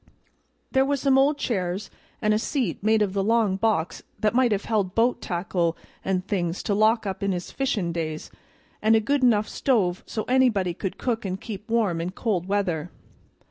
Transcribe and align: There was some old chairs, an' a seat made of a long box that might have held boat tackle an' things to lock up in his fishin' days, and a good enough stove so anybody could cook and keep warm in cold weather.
There 0.71 0.83
was 0.83 0.99
some 0.99 1.15
old 1.19 1.37
chairs, 1.37 1.91
an' 2.23 2.33
a 2.33 2.39
seat 2.39 2.81
made 2.81 3.03
of 3.03 3.15
a 3.15 3.21
long 3.21 3.55
box 3.55 4.01
that 4.19 4.33
might 4.33 4.51
have 4.51 4.65
held 4.65 4.95
boat 4.95 5.21
tackle 5.21 5.77
an' 6.03 6.21
things 6.23 6.63
to 6.63 6.73
lock 6.73 7.05
up 7.05 7.21
in 7.21 7.31
his 7.33 7.51
fishin' 7.51 7.91
days, 7.93 8.31
and 8.81 8.95
a 8.95 8.99
good 8.99 9.21
enough 9.21 9.47
stove 9.47 10.03
so 10.07 10.23
anybody 10.23 10.73
could 10.73 10.97
cook 10.97 11.23
and 11.23 11.39
keep 11.39 11.69
warm 11.69 12.01
in 12.01 12.09
cold 12.13 12.47
weather. 12.47 12.89